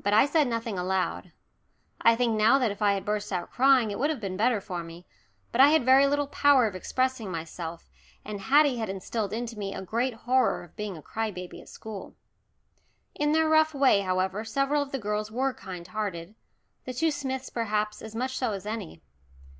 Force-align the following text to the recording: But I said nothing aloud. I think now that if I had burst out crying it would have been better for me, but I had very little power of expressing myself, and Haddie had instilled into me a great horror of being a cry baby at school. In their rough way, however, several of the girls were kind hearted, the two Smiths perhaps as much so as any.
But 0.00 0.12
I 0.12 0.26
said 0.26 0.48
nothing 0.48 0.76
aloud. 0.80 1.30
I 2.00 2.16
think 2.16 2.36
now 2.36 2.58
that 2.58 2.72
if 2.72 2.82
I 2.82 2.94
had 2.94 3.04
burst 3.04 3.32
out 3.32 3.52
crying 3.52 3.92
it 3.92 4.00
would 4.00 4.10
have 4.10 4.18
been 4.20 4.36
better 4.36 4.60
for 4.60 4.82
me, 4.82 5.06
but 5.52 5.60
I 5.60 5.68
had 5.68 5.84
very 5.84 6.08
little 6.08 6.26
power 6.26 6.66
of 6.66 6.74
expressing 6.74 7.30
myself, 7.30 7.88
and 8.24 8.40
Haddie 8.40 8.78
had 8.78 8.88
instilled 8.88 9.32
into 9.32 9.56
me 9.56 9.72
a 9.72 9.80
great 9.80 10.14
horror 10.14 10.64
of 10.64 10.74
being 10.74 10.96
a 10.96 11.02
cry 11.02 11.30
baby 11.30 11.60
at 11.60 11.68
school. 11.68 12.16
In 13.14 13.30
their 13.30 13.48
rough 13.48 13.72
way, 13.74 14.00
however, 14.00 14.44
several 14.44 14.82
of 14.82 14.90
the 14.90 14.98
girls 14.98 15.30
were 15.30 15.54
kind 15.54 15.86
hearted, 15.86 16.34
the 16.84 16.92
two 16.92 17.12
Smiths 17.12 17.48
perhaps 17.48 18.02
as 18.02 18.16
much 18.16 18.36
so 18.36 18.50
as 18.54 18.66
any. 18.66 19.04